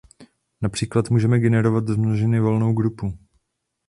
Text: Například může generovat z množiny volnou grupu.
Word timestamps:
Například 0.61 1.09
může 1.09 1.27
generovat 1.27 1.87
z 1.87 1.95
množiny 1.95 2.39
volnou 2.39 2.73
grupu. 2.73 3.17